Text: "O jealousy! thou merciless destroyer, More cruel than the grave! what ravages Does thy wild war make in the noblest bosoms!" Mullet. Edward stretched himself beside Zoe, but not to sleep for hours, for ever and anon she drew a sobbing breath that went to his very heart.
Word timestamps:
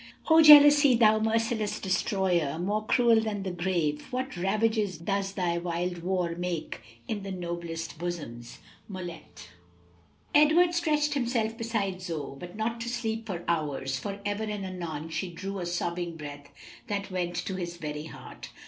"O 0.31 0.41
jealousy! 0.41 0.95
thou 0.95 1.19
merciless 1.19 1.79
destroyer, 1.79 2.57
More 2.57 2.83
cruel 2.83 3.21
than 3.21 3.43
the 3.43 3.51
grave! 3.51 4.07
what 4.11 4.35
ravages 4.35 4.97
Does 4.97 5.33
thy 5.33 5.59
wild 5.59 5.99
war 6.01 6.33
make 6.35 6.81
in 7.07 7.21
the 7.21 7.29
noblest 7.31 7.99
bosoms!" 7.99 8.57
Mullet. 8.87 9.49
Edward 10.33 10.73
stretched 10.73 11.13
himself 11.13 11.55
beside 11.55 12.01
Zoe, 12.01 12.35
but 12.39 12.55
not 12.55 12.81
to 12.81 12.89
sleep 12.89 13.27
for 13.27 13.43
hours, 13.47 13.99
for 13.99 14.19
ever 14.25 14.41
and 14.43 14.65
anon 14.65 15.09
she 15.09 15.29
drew 15.29 15.59
a 15.59 15.67
sobbing 15.67 16.15
breath 16.15 16.49
that 16.87 17.11
went 17.11 17.35
to 17.35 17.53
his 17.57 17.77
very 17.77 18.05
heart. 18.05 18.49